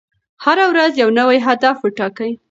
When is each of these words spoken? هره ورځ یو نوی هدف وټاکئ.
هره 0.43 0.65
ورځ 0.71 0.91
یو 1.01 1.09
نوی 1.19 1.37
هدف 1.47 1.77
وټاکئ. 1.81 2.31